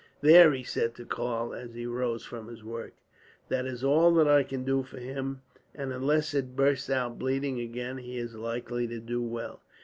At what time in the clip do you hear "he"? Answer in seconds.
0.53-0.63, 1.75-1.85, 7.99-8.17